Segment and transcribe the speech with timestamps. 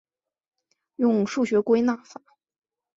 [0.95, 2.23] 用数学归纳法。